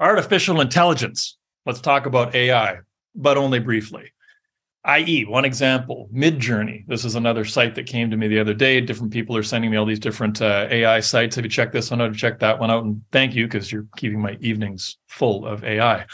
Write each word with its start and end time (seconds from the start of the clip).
Artificial 0.00 0.62
intelligence. 0.62 1.36
Let's 1.66 1.82
talk 1.82 2.06
about 2.06 2.34
AI, 2.34 2.78
but 3.14 3.36
only 3.36 3.58
briefly. 3.58 4.12
IE, 4.98 5.26
one 5.26 5.44
example, 5.44 6.08
Midjourney. 6.10 6.86
This 6.86 7.04
is 7.04 7.16
another 7.16 7.44
site 7.44 7.74
that 7.74 7.84
came 7.86 8.10
to 8.10 8.16
me 8.16 8.26
the 8.26 8.40
other 8.40 8.54
day. 8.54 8.80
Different 8.80 9.12
people 9.12 9.36
are 9.36 9.42
sending 9.42 9.70
me 9.70 9.76
all 9.76 9.84
these 9.84 9.98
different 9.98 10.40
uh, 10.40 10.68
AI 10.70 11.00
sites. 11.00 11.36
Have 11.36 11.44
you 11.44 11.50
checked 11.50 11.74
this 11.74 11.90
one 11.90 12.00
out? 12.00 12.14
Check 12.14 12.38
that 12.38 12.58
one 12.58 12.70
out. 12.70 12.84
And 12.84 13.02
thank 13.12 13.34
you 13.34 13.44
because 13.44 13.70
you're 13.70 13.86
keeping 13.98 14.22
my 14.22 14.38
evenings 14.40 14.96
full 15.06 15.44
of 15.46 15.64
AI. 15.64 16.06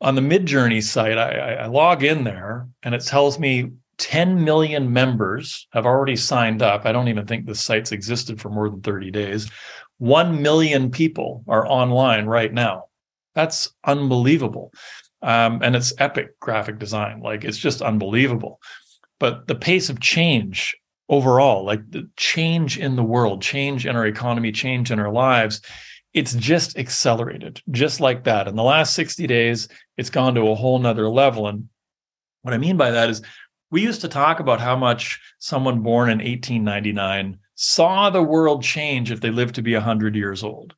On 0.00 0.16
the 0.16 0.20
Midjourney 0.20 0.82
site, 0.82 1.16
I, 1.16 1.54
I 1.54 1.66
log 1.66 2.02
in 2.02 2.24
there 2.24 2.66
and 2.82 2.92
it 2.92 3.04
tells 3.04 3.38
me 3.38 3.70
10 3.98 4.42
million 4.42 4.92
members 4.92 5.68
have 5.72 5.86
already 5.86 6.16
signed 6.16 6.62
up. 6.62 6.86
I 6.86 6.92
don't 6.92 7.08
even 7.08 7.26
think 7.26 7.46
the 7.46 7.54
site's 7.54 7.92
existed 7.92 8.40
for 8.40 8.48
more 8.48 8.68
than 8.68 8.80
30 8.80 9.10
days. 9.12 9.48
1 10.00 10.40
million 10.40 10.90
people 10.90 11.44
are 11.46 11.66
online 11.66 12.24
right 12.24 12.52
now. 12.52 12.86
That's 13.34 13.70
unbelievable. 13.84 14.72
Um, 15.20 15.60
and 15.62 15.76
it's 15.76 15.92
epic 15.98 16.40
graphic 16.40 16.78
design. 16.78 17.20
Like 17.20 17.44
it's 17.44 17.58
just 17.58 17.82
unbelievable. 17.82 18.60
But 19.18 19.46
the 19.46 19.54
pace 19.54 19.90
of 19.90 20.00
change 20.00 20.74
overall, 21.10 21.66
like 21.66 21.88
the 21.90 22.08
change 22.16 22.78
in 22.78 22.96
the 22.96 23.02
world, 23.02 23.42
change 23.42 23.86
in 23.86 23.94
our 23.94 24.06
economy, 24.06 24.52
change 24.52 24.90
in 24.90 24.98
our 24.98 25.12
lives, 25.12 25.60
it's 26.14 26.32
just 26.32 26.78
accelerated 26.78 27.60
just 27.70 28.00
like 28.00 28.24
that. 28.24 28.48
In 28.48 28.56
the 28.56 28.62
last 28.62 28.94
60 28.94 29.26
days, 29.26 29.68
it's 29.98 30.08
gone 30.08 30.34
to 30.34 30.48
a 30.48 30.54
whole 30.54 30.78
nother 30.78 31.10
level. 31.10 31.46
And 31.46 31.68
what 32.40 32.54
I 32.54 32.58
mean 32.58 32.78
by 32.78 32.90
that 32.92 33.10
is 33.10 33.20
we 33.70 33.82
used 33.82 34.00
to 34.00 34.08
talk 34.08 34.40
about 34.40 34.62
how 34.62 34.76
much 34.76 35.20
someone 35.38 35.82
born 35.82 36.08
in 36.08 36.18
1899 36.18 37.38
saw 37.62 38.08
the 38.08 38.22
world 38.22 38.62
change 38.62 39.10
if 39.10 39.20
they 39.20 39.28
lived 39.28 39.56
to 39.56 39.62
be 39.62 39.74
100 39.74 40.16
years 40.16 40.42
old. 40.42 40.74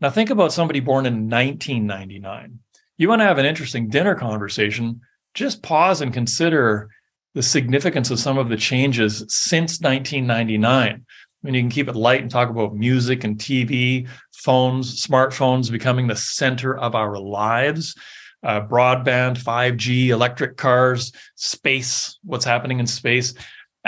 Now, 0.00 0.10
think 0.10 0.30
about 0.30 0.52
somebody 0.52 0.78
born 0.78 1.06
in 1.06 1.28
1999. 1.28 2.60
You 2.98 3.08
want 3.08 3.20
to 3.20 3.24
have 3.24 3.38
an 3.38 3.44
interesting 3.44 3.88
dinner 3.88 4.14
conversation, 4.14 5.00
just 5.34 5.60
pause 5.60 6.00
and 6.00 6.14
consider 6.14 6.88
the 7.34 7.42
significance 7.42 8.12
of 8.12 8.20
some 8.20 8.38
of 8.38 8.48
the 8.48 8.56
changes 8.56 9.24
since 9.26 9.80
1999. 9.80 11.04
I 11.04 11.04
mean, 11.42 11.54
you 11.54 11.62
can 11.62 11.70
keep 11.70 11.88
it 11.88 11.96
light 11.96 12.22
and 12.22 12.30
talk 12.30 12.48
about 12.48 12.76
music 12.76 13.24
and 13.24 13.36
TV, 13.36 14.06
phones, 14.32 15.04
smartphones 15.04 15.68
becoming 15.68 16.06
the 16.06 16.14
center 16.14 16.78
of 16.78 16.94
our 16.94 17.18
lives, 17.18 17.96
uh, 18.44 18.60
broadband, 18.60 19.36
5G, 19.36 20.10
electric 20.10 20.56
cars, 20.56 21.10
space, 21.34 22.20
what's 22.22 22.44
happening 22.44 22.78
in 22.78 22.86
space 22.86 23.34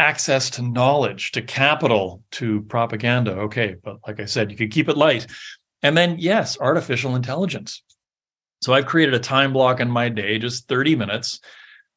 access 0.00 0.48
to 0.50 0.62
knowledge, 0.62 1.32
to 1.32 1.42
capital, 1.42 2.22
to 2.32 2.62
propaganda. 2.62 3.32
Okay, 3.32 3.76
but 3.84 3.98
like 4.06 4.18
I 4.18 4.24
said, 4.24 4.50
you 4.50 4.56
could 4.56 4.72
keep 4.72 4.88
it 4.88 4.96
light. 4.96 5.26
And 5.82 5.96
then, 5.96 6.16
yes, 6.18 6.58
artificial 6.58 7.14
intelligence. 7.14 7.82
So 8.62 8.72
I've 8.72 8.86
created 8.86 9.14
a 9.14 9.20
time 9.20 9.52
block 9.52 9.78
in 9.78 9.90
my 9.90 10.08
day, 10.08 10.38
just 10.38 10.68
30 10.68 10.96
minutes, 10.96 11.40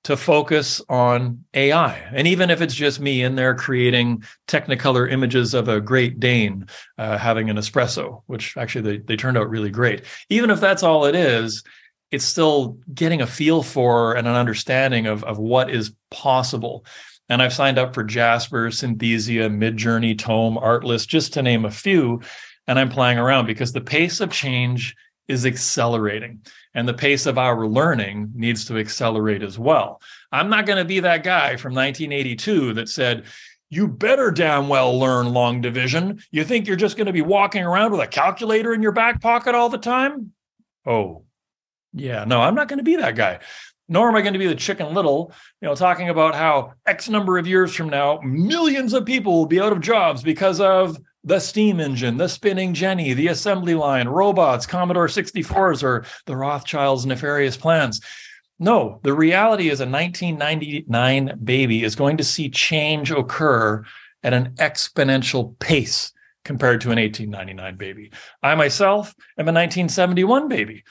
to 0.03 0.17
focus 0.17 0.81
on 0.89 1.45
AI. 1.53 1.97
And 2.13 2.27
even 2.27 2.49
if 2.49 2.61
it's 2.61 2.75
just 2.75 2.99
me 2.99 3.23
in 3.23 3.35
there 3.35 3.55
creating 3.55 4.23
technicolor 4.49 5.09
images 5.09 5.53
of 5.53 5.69
a 5.69 5.79
Great 5.79 6.19
Dane 6.19 6.67
uh, 6.97 7.17
having 7.17 7.49
an 7.49 7.55
espresso, 7.55 8.21
which 8.27 8.57
actually 8.57 8.97
they, 8.97 9.03
they 9.03 9.15
turned 9.15 9.37
out 9.37 9.49
really 9.49 9.69
great. 9.69 10.03
Even 10.29 10.49
if 10.49 10.59
that's 10.59 10.83
all 10.83 11.05
it 11.05 11.15
is, 11.15 11.63
it's 12.11 12.25
still 12.25 12.77
getting 12.93 13.21
a 13.21 13.27
feel 13.27 13.63
for 13.63 14.13
and 14.13 14.27
an 14.27 14.35
understanding 14.35 15.07
of, 15.07 15.23
of 15.23 15.39
what 15.39 15.69
is 15.69 15.93
possible. 16.11 16.85
And 17.29 17.41
I've 17.41 17.53
signed 17.53 17.77
up 17.77 17.93
for 17.93 18.03
Jasper, 18.03 18.67
Synthesia, 18.67 19.49
Midjourney, 19.49 20.17
Tome, 20.17 20.57
Artlist, 20.57 21.07
just 21.07 21.33
to 21.33 21.41
name 21.41 21.65
a 21.65 21.71
few. 21.71 22.21
And 22.67 22.77
I'm 22.77 22.89
playing 22.89 23.17
around 23.17 23.45
because 23.45 23.71
the 23.71 23.81
pace 23.81 24.19
of 24.19 24.31
change 24.31 24.95
is 25.27 25.45
accelerating 25.45 26.41
and 26.73 26.87
the 26.87 26.93
pace 26.93 27.25
of 27.25 27.37
our 27.37 27.65
learning 27.65 28.31
needs 28.35 28.65
to 28.65 28.77
accelerate 28.77 29.41
as 29.41 29.57
well. 29.57 30.01
I'm 30.31 30.49
not 30.49 30.65
going 30.65 30.79
to 30.79 30.85
be 30.85 30.99
that 30.99 31.23
guy 31.23 31.55
from 31.55 31.73
1982 31.73 32.73
that 32.73 32.89
said, 32.89 33.25
you 33.69 33.87
better 33.87 34.29
damn 34.29 34.67
well 34.67 34.97
learn 34.99 35.33
long 35.33 35.61
division. 35.61 36.21
You 36.31 36.43
think 36.43 36.67
you're 36.67 36.75
just 36.75 36.97
going 36.97 37.07
to 37.07 37.13
be 37.13 37.21
walking 37.21 37.63
around 37.63 37.91
with 37.91 38.01
a 38.01 38.07
calculator 38.07 38.73
in 38.73 38.83
your 38.83 38.91
back 38.91 39.21
pocket 39.21 39.55
all 39.55 39.69
the 39.69 39.77
time? 39.77 40.33
Oh, 40.85 41.23
yeah, 41.93 42.25
no, 42.25 42.41
I'm 42.41 42.55
not 42.55 42.67
going 42.67 42.77
to 42.77 42.83
be 42.83 42.97
that 42.97 43.15
guy 43.15 43.39
nor 43.87 44.09
am 44.09 44.15
I 44.15 44.21
going 44.21 44.33
to 44.33 44.39
be 44.39 44.47
the 44.47 44.55
chicken 44.55 44.93
little, 44.93 45.31
you 45.61 45.67
know, 45.67 45.75
talking 45.75 46.09
about 46.09 46.35
how 46.35 46.73
X 46.85 47.09
number 47.09 47.37
of 47.37 47.47
years 47.47 47.75
from 47.75 47.89
now, 47.89 48.19
millions 48.23 48.93
of 48.93 49.05
people 49.05 49.33
will 49.33 49.45
be 49.45 49.59
out 49.59 49.71
of 49.73 49.81
jobs 49.81 50.23
because 50.23 50.59
of 50.59 50.97
the 51.23 51.39
steam 51.39 51.79
engine, 51.79 52.17
the 52.17 52.27
spinning 52.27 52.73
Jenny, 52.73 53.13
the 53.13 53.27
assembly 53.27 53.75
line, 53.75 54.07
robots, 54.07 54.65
Commodore 54.65 55.07
64s, 55.07 55.83
or 55.83 56.05
the 56.25 56.35
Rothschilds' 56.35 57.05
nefarious 57.05 57.55
plans. 57.55 58.01
No, 58.59 58.99
the 59.03 59.13
reality 59.13 59.69
is 59.69 59.79
a 59.79 59.87
1999 59.87 61.39
baby 61.43 61.83
is 61.83 61.95
going 61.95 62.17
to 62.17 62.23
see 62.23 62.49
change 62.49 63.11
occur 63.11 63.83
at 64.23 64.33
an 64.33 64.53
exponential 64.57 65.57
pace 65.59 66.11
compared 66.45 66.81
to 66.81 66.91
an 66.91 66.99
1899 66.99 67.77
baby. 67.77 68.11
I 68.41 68.55
myself 68.55 69.13
am 69.37 69.47
a 69.47 69.53
1971 69.53 70.47
baby. 70.47 70.83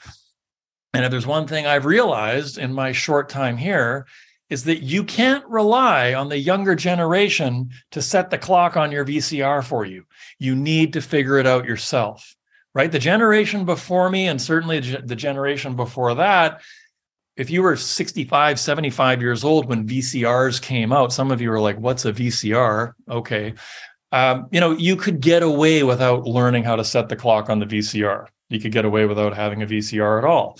And 0.93 1.03
if 1.03 1.11
there's 1.11 1.27
one 1.27 1.47
thing 1.47 1.65
I've 1.65 1.85
realized 1.85 2.57
in 2.57 2.73
my 2.73 2.91
short 2.91 3.29
time 3.29 3.57
here, 3.57 4.05
is 4.49 4.65
that 4.65 4.83
you 4.83 5.03
can't 5.03 5.43
rely 5.47 6.13
on 6.13 6.29
the 6.29 6.37
younger 6.37 6.75
generation 6.75 7.71
to 7.91 8.01
set 8.01 8.29
the 8.29 8.37
clock 8.37 8.77
on 8.77 8.91
your 8.91 9.03
VCR 9.03 9.63
for 9.63 9.83
you. 9.83 10.05
You 10.37 10.55
need 10.55 10.93
to 10.93 11.01
figure 11.01 11.39
it 11.39 11.47
out 11.47 11.65
yourself, 11.65 12.35
right? 12.75 12.91
The 12.91 12.99
generation 12.99 13.65
before 13.65 14.11
me, 14.11 14.27
and 14.27 14.39
certainly 14.39 14.79
the 14.79 15.15
generation 15.15 15.75
before 15.75 16.13
that, 16.15 16.61
if 17.35 17.49
you 17.49 17.63
were 17.63 17.75
65, 17.75 18.59
75 18.59 19.21
years 19.21 19.43
old 19.43 19.67
when 19.67 19.87
VCRs 19.87 20.61
came 20.61 20.93
out, 20.93 21.11
some 21.11 21.31
of 21.31 21.41
you 21.41 21.49
were 21.49 21.59
like, 21.59 21.79
what's 21.79 22.05
a 22.05 22.13
VCR? 22.13 22.93
Okay. 23.09 23.55
Um, 24.11 24.49
you 24.51 24.59
know, 24.59 24.71
you 24.71 24.95
could 24.95 25.19
get 25.19 25.41
away 25.41 25.81
without 25.81 26.27
learning 26.27 26.63
how 26.63 26.75
to 26.75 26.85
set 26.85 27.09
the 27.09 27.15
clock 27.15 27.49
on 27.49 27.57
the 27.57 27.65
VCR. 27.65 28.27
You 28.49 28.59
could 28.59 28.71
get 28.71 28.85
away 28.85 29.07
without 29.07 29.35
having 29.35 29.63
a 29.63 29.65
VCR 29.65 30.19
at 30.19 30.25
all. 30.25 30.59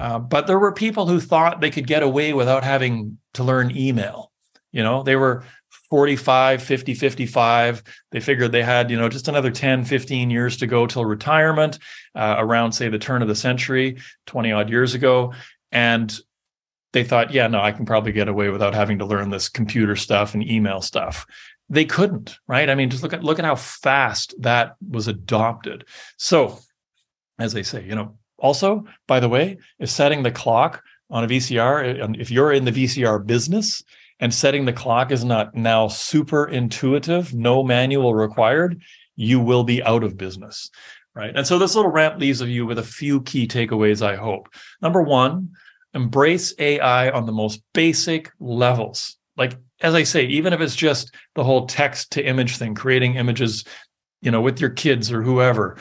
Uh, 0.00 0.18
but 0.18 0.46
there 0.46 0.58
were 0.58 0.72
people 0.72 1.06
who 1.06 1.20
thought 1.20 1.60
they 1.60 1.70
could 1.70 1.86
get 1.86 2.02
away 2.02 2.32
without 2.32 2.64
having 2.64 3.18
to 3.34 3.44
learn 3.44 3.76
email. 3.76 4.32
You 4.72 4.82
know, 4.82 5.02
they 5.02 5.14
were 5.14 5.44
45, 5.90 6.62
50, 6.62 6.94
55. 6.94 7.82
They 8.10 8.20
figured 8.20 8.50
they 8.50 8.62
had, 8.62 8.90
you 8.90 8.96
know, 8.96 9.10
just 9.10 9.28
another 9.28 9.50
10, 9.50 9.84
15 9.84 10.30
years 10.30 10.56
to 10.56 10.66
go 10.66 10.86
till 10.86 11.04
retirement 11.04 11.78
uh, 12.14 12.36
around, 12.38 12.72
say, 12.72 12.88
the 12.88 12.98
turn 12.98 13.20
of 13.20 13.28
the 13.28 13.34
century, 13.34 13.98
20 14.26 14.52
odd 14.52 14.70
years 14.70 14.94
ago. 14.94 15.34
And 15.70 16.16
they 16.94 17.04
thought, 17.04 17.32
yeah, 17.32 17.48
no, 17.48 17.60
I 17.60 17.72
can 17.72 17.84
probably 17.84 18.12
get 18.12 18.28
away 18.28 18.48
without 18.48 18.74
having 18.74 19.00
to 19.00 19.04
learn 19.04 19.28
this 19.28 19.50
computer 19.50 19.96
stuff 19.96 20.32
and 20.32 20.48
email 20.48 20.80
stuff. 20.80 21.26
They 21.68 21.84
couldn't, 21.84 22.38
right? 22.48 22.70
I 22.70 22.74
mean, 22.74 22.88
just 22.88 23.02
look 23.02 23.12
at 23.12 23.22
look 23.22 23.38
at 23.38 23.44
how 23.44 23.54
fast 23.54 24.34
that 24.40 24.76
was 24.88 25.06
adopted. 25.08 25.84
So, 26.16 26.58
as 27.38 27.52
they 27.52 27.62
say, 27.62 27.84
you 27.84 27.94
know, 27.94 28.18
also, 28.40 28.84
by 29.06 29.20
the 29.20 29.28
way, 29.28 29.58
is 29.78 29.92
setting 29.92 30.22
the 30.22 30.30
clock 30.30 30.82
on 31.10 31.24
a 31.24 31.28
VCR. 31.28 32.18
If 32.18 32.30
you're 32.30 32.52
in 32.52 32.64
the 32.64 32.72
VCR 32.72 33.26
business 33.26 33.82
and 34.18 34.32
setting 34.32 34.64
the 34.64 34.72
clock 34.72 35.10
is 35.10 35.24
not 35.24 35.54
now 35.54 35.88
super 35.88 36.46
intuitive, 36.46 37.34
no 37.34 37.62
manual 37.62 38.14
required, 38.14 38.80
you 39.16 39.40
will 39.40 39.64
be 39.64 39.82
out 39.82 40.04
of 40.04 40.16
business. 40.16 40.70
Right. 41.14 41.34
And 41.34 41.44
so 41.46 41.58
this 41.58 41.74
little 41.74 41.90
rant 41.90 42.20
leaves 42.20 42.40
of 42.40 42.48
you 42.48 42.64
with 42.64 42.78
a 42.78 42.84
few 42.84 43.20
key 43.22 43.48
takeaways, 43.48 44.00
I 44.00 44.14
hope. 44.14 44.48
Number 44.80 45.02
one, 45.02 45.50
embrace 45.92 46.54
AI 46.58 47.10
on 47.10 47.26
the 47.26 47.32
most 47.32 47.62
basic 47.74 48.30
levels. 48.38 49.16
Like, 49.36 49.58
as 49.80 49.94
I 49.94 50.04
say, 50.04 50.26
even 50.26 50.52
if 50.52 50.60
it's 50.60 50.76
just 50.76 51.12
the 51.34 51.42
whole 51.42 51.66
text 51.66 52.12
to 52.12 52.24
image 52.24 52.58
thing, 52.58 52.76
creating 52.76 53.16
images, 53.16 53.64
you 54.22 54.30
know, 54.30 54.40
with 54.40 54.60
your 54.60 54.70
kids 54.70 55.10
or 55.10 55.20
whoever, 55.20 55.78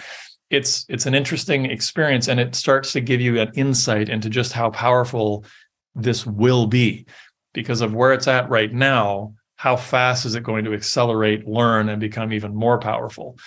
it's 0.49 0.85
it's 0.89 1.05
an 1.05 1.13
interesting 1.13 1.65
experience 1.65 2.27
and 2.27 2.39
it 2.39 2.55
starts 2.55 2.91
to 2.93 3.01
give 3.01 3.21
you 3.21 3.39
an 3.39 3.51
insight 3.55 4.09
into 4.09 4.29
just 4.29 4.53
how 4.53 4.69
powerful 4.69 5.45
this 5.95 6.25
will 6.25 6.67
be. 6.67 7.05
Because 7.53 7.81
of 7.81 7.93
where 7.93 8.13
it's 8.13 8.27
at 8.27 8.49
right 8.49 8.71
now 8.71 9.33
how 9.59 9.75
fast 9.75 10.25
is 10.25 10.35
it 10.35 10.43
going 10.43 10.63
to 10.63 10.73
accelerate 10.73 11.45
learn 11.45 11.89
and 11.89 11.99
become 11.99 12.31
even 12.31 12.55
more 12.55 12.79
powerful? 12.79 13.37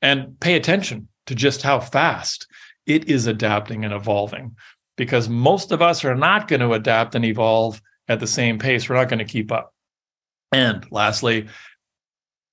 And 0.00 0.40
pay 0.40 0.54
attention 0.54 1.08
to 1.26 1.34
just 1.34 1.60
how 1.60 1.80
fast 1.80 2.46
it 2.86 3.10
is 3.10 3.26
adapting 3.26 3.84
and 3.84 3.92
evolving. 3.92 4.56
Because 4.96 5.28
most 5.28 5.70
of 5.70 5.82
us 5.82 6.02
are 6.02 6.14
not 6.14 6.48
going 6.48 6.60
to 6.60 6.72
adapt 6.72 7.14
and 7.14 7.26
evolve 7.26 7.82
at 8.08 8.20
the 8.20 8.26
same 8.26 8.58
pace. 8.58 8.88
We're 8.88 8.96
not 8.96 9.10
going 9.10 9.18
to 9.18 9.26
keep 9.26 9.52
up. 9.52 9.74
And 10.50 10.90
lastly 10.90 11.46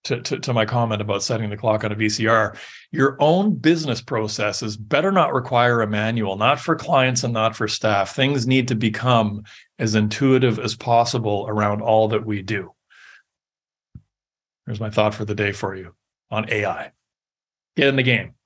to, 0.06 0.22
to, 0.22 0.40
to, 0.40 0.54
my 0.54 0.66
comment 0.66 1.02
about 1.02 1.24
setting 1.24 1.50
the 1.50 1.58
clock 1.58 1.84
on 1.84 1.92
a 1.92 1.96
VCR, 1.96 2.58
your 2.92 3.18
own 3.20 3.56
business 3.56 4.02
processes 4.02 4.78
better 4.78 5.12
not 5.12 5.34
require 5.34 5.82
a 5.82 5.88
manual, 5.88 6.38
not 6.38 6.60
for 6.60 6.76
clients 6.76 7.24
and 7.24 7.34
not 7.34 7.56
for 7.56 7.68
staff. 7.68 8.16
Things 8.16 8.48
need 8.48 8.70
to 8.70 8.76
become 8.76 9.44
as 9.80 9.96
intuitive 9.96 10.60
as 10.60 10.76
possible 10.76 11.46
around 11.50 11.82
all 11.82 12.08
that 12.10 12.26
we 12.26 12.42
do. 12.42 12.74
Here's 14.66 14.80
my 14.80 14.90
thought 14.90 15.14
for 15.14 15.26
the 15.26 15.36
day 15.36 15.52
for 15.52 15.76
you 15.76 15.94
on 16.30 16.52
AI. 16.52 16.92
Get 17.76 17.88
in 17.88 17.96
the 17.96 18.04
game. 18.04 18.37